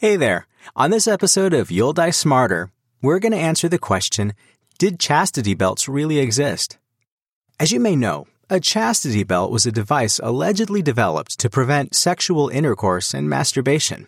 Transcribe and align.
Hey 0.00 0.14
there. 0.14 0.46
On 0.76 0.92
this 0.92 1.08
episode 1.08 1.52
of 1.52 1.72
You'll 1.72 1.92
Die 1.92 2.10
Smarter, 2.10 2.70
we're 3.02 3.18
going 3.18 3.32
to 3.32 3.36
answer 3.36 3.68
the 3.68 3.80
question 3.80 4.32
Did 4.78 5.00
chastity 5.00 5.54
belts 5.54 5.88
really 5.88 6.20
exist? 6.20 6.78
As 7.58 7.72
you 7.72 7.80
may 7.80 7.96
know, 7.96 8.28
a 8.48 8.60
chastity 8.60 9.24
belt 9.24 9.50
was 9.50 9.66
a 9.66 9.72
device 9.72 10.20
allegedly 10.22 10.82
developed 10.82 11.36
to 11.40 11.50
prevent 11.50 11.96
sexual 11.96 12.48
intercourse 12.48 13.12
and 13.12 13.28
masturbation. 13.28 14.06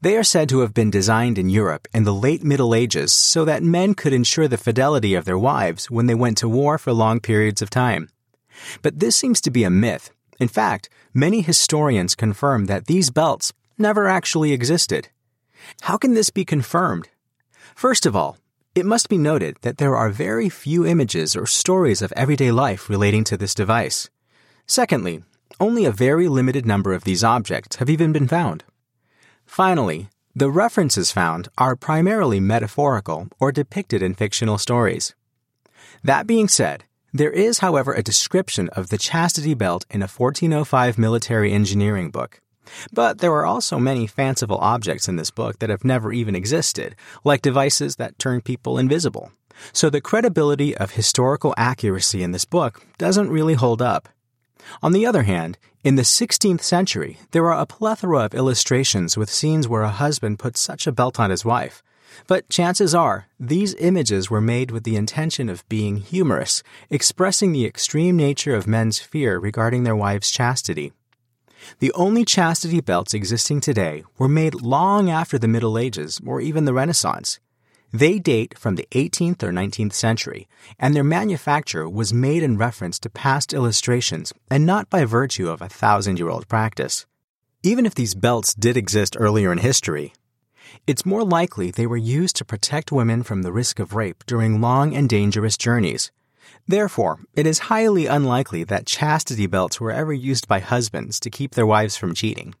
They 0.00 0.16
are 0.16 0.22
said 0.22 0.48
to 0.50 0.60
have 0.60 0.72
been 0.72 0.92
designed 0.92 1.36
in 1.36 1.48
Europe 1.48 1.88
in 1.92 2.04
the 2.04 2.14
late 2.14 2.44
Middle 2.44 2.72
Ages 2.72 3.12
so 3.12 3.44
that 3.44 3.64
men 3.64 3.94
could 3.94 4.12
ensure 4.12 4.46
the 4.46 4.56
fidelity 4.56 5.16
of 5.16 5.24
their 5.24 5.36
wives 5.36 5.90
when 5.90 6.06
they 6.06 6.14
went 6.14 6.38
to 6.38 6.48
war 6.48 6.78
for 6.78 6.92
long 6.92 7.18
periods 7.18 7.60
of 7.60 7.70
time. 7.70 8.08
But 8.82 9.00
this 9.00 9.16
seems 9.16 9.40
to 9.40 9.50
be 9.50 9.64
a 9.64 9.68
myth. 9.68 10.12
In 10.38 10.46
fact, 10.46 10.88
many 11.12 11.40
historians 11.40 12.14
confirm 12.14 12.66
that 12.66 12.86
these 12.86 13.10
belts 13.10 13.52
never 13.76 14.06
actually 14.06 14.52
existed. 14.52 15.08
How 15.82 15.96
can 15.96 16.14
this 16.14 16.30
be 16.30 16.44
confirmed? 16.44 17.08
First 17.74 18.06
of 18.06 18.14
all, 18.14 18.36
it 18.74 18.86
must 18.86 19.08
be 19.08 19.18
noted 19.18 19.56
that 19.62 19.78
there 19.78 19.96
are 19.96 20.10
very 20.10 20.48
few 20.48 20.84
images 20.84 21.36
or 21.36 21.46
stories 21.46 22.02
of 22.02 22.12
everyday 22.16 22.50
life 22.50 22.90
relating 22.90 23.24
to 23.24 23.36
this 23.36 23.54
device. 23.54 24.10
Secondly, 24.66 25.22
only 25.60 25.84
a 25.84 25.92
very 25.92 26.26
limited 26.26 26.66
number 26.66 26.92
of 26.92 27.04
these 27.04 27.22
objects 27.22 27.76
have 27.76 27.88
even 27.88 28.12
been 28.12 28.26
found. 28.26 28.64
Finally, 29.46 30.08
the 30.34 30.50
references 30.50 31.12
found 31.12 31.48
are 31.56 31.76
primarily 31.76 32.40
metaphorical 32.40 33.28
or 33.38 33.52
depicted 33.52 34.02
in 34.02 34.14
fictional 34.14 34.58
stories. 34.58 35.14
That 36.02 36.26
being 36.26 36.48
said, 36.48 36.84
there 37.12 37.30
is, 37.30 37.60
however, 37.60 37.92
a 37.92 38.02
description 38.02 38.68
of 38.70 38.88
the 38.88 38.98
chastity 38.98 39.54
belt 39.54 39.86
in 39.88 40.02
a 40.02 40.08
1405 40.08 40.98
military 40.98 41.52
engineering 41.52 42.10
book. 42.10 42.40
But 42.92 43.18
there 43.18 43.32
are 43.32 43.46
also 43.46 43.78
many 43.78 44.06
fanciful 44.06 44.58
objects 44.58 45.08
in 45.08 45.16
this 45.16 45.30
book 45.30 45.58
that 45.58 45.70
have 45.70 45.84
never 45.84 46.12
even 46.12 46.34
existed, 46.34 46.96
like 47.24 47.42
devices 47.42 47.96
that 47.96 48.18
turn 48.18 48.40
people 48.40 48.78
invisible. 48.78 49.32
So 49.72 49.90
the 49.90 50.00
credibility 50.00 50.76
of 50.76 50.92
historical 50.92 51.54
accuracy 51.56 52.22
in 52.22 52.32
this 52.32 52.44
book 52.44 52.84
doesn't 52.98 53.30
really 53.30 53.54
hold 53.54 53.80
up. 53.80 54.08
On 54.82 54.92
the 54.92 55.06
other 55.06 55.24
hand, 55.24 55.58
in 55.82 55.96
the 55.96 56.02
16th 56.02 56.62
century, 56.62 57.18
there 57.32 57.46
are 57.52 57.60
a 57.60 57.66
plethora 57.66 58.20
of 58.20 58.34
illustrations 58.34 59.16
with 59.16 59.30
scenes 59.30 59.68
where 59.68 59.82
a 59.82 59.90
husband 59.90 60.38
puts 60.38 60.60
such 60.60 60.86
a 60.86 60.92
belt 60.92 61.20
on 61.20 61.30
his 61.30 61.44
wife. 61.44 61.82
But 62.26 62.48
chances 62.48 62.94
are, 62.94 63.26
these 63.38 63.74
images 63.74 64.30
were 64.30 64.40
made 64.40 64.70
with 64.70 64.84
the 64.84 64.96
intention 64.96 65.48
of 65.48 65.68
being 65.68 65.96
humorous, 65.96 66.62
expressing 66.88 67.52
the 67.52 67.66
extreme 67.66 68.16
nature 68.16 68.54
of 68.54 68.66
men's 68.66 68.98
fear 68.98 69.38
regarding 69.38 69.84
their 69.84 69.96
wives' 69.96 70.30
chastity. 70.30 70.92
The 71.78 71.92
only 71.92 72.24
chastity 72.24 72.80
belts 72.80 73.14
existing 73.14 73.60
today 73.60 74.04
were 74.18 74.28
made 74.28 74.54
long 74.62 75.10
after 75.10 75.38
the 75.38 75.48
Middle 75.48 75.78
Ages 75.78 76.20
or 76.26 76.40
even 76.40 76.64
the 76.64 76.74
Renaissance. 76.74 77.40
They 77.92 78.18
date 78.18 78.58
from 78.58 78.74
the 78.74 78.88
18th 78.90 79.42
or 79.44 79.52
19th 79.52 79.92
century, 79.92 80.48
and 80.80 80.94
their 80.96 81.04
manufacture 81.04 81.88
was 81.88 82.12
made 82.12 82.42
in 82.42 82.58
reference 82.58 82.98
to 82.98 83.08
past 83.08 83.54
illustrations 83.54 84.32
and 84.50 84.66
not 84.66 84.90
by 84.90 85.04
virtue 85.04 85.48
of 85.48 85.62
a 85.62 85.68
thousand 85.68 86.18
year 86.18 86.28
old 86.28 86.48
practice. 86.48 87.06
Even 87.62 87.86
if 87.86 87.94
these 87.94 88.16
belts 88.16 88.52
did 88.52 88.76
exist 88.76 89.16
earlier 89.18 89.52
in 89.52 89.58
history, 89.58 90.12
it's 90.86 91.06
more 91.06 91.24
likely 91.24 91.70
they 91.70 91.86
were 91.86 91.96
used 91.96 92.36
to 92.36 92.44
protect 92.44 92.90
women 92.90 93.22
from 93.22 93.42
the 93.42 93.52
risk 93.52 93.78
of 93.78 93.94
rape 93.94 94.24
during 94.26 94.60
long 94.60 94.94
and 94.94 95.08
dangerous 95.08 95.56
journeys. 95.56 96.10
Therefore, 96.66 97.20
it 97.34 97.46
is 97.46 97.70
highly 97.70 98.06
unlikely 98.06 98.64
that 98.64 98.86
chastity 98.86 99.46
belts 99.46 99.80
were 99.80 99.90
ever 99.90 100.12
used 100.12 100.48
by 100.48 100.60
husbands 100.60 101.20
to 101.20 101.30
keep 101.30 101.54
their 101.54 101.66
wives 101.66 101.96
from 101.96 102.14
cheating. 102.14 102.54